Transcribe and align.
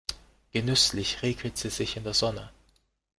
Genüsslich 0.49 1.21
räkelt 1.21 1.59
sie 1.59 1.69
sich 1.69 1.95
in 1.95 2.03
der 2.03 2.15
Sonne. 2.15 2.49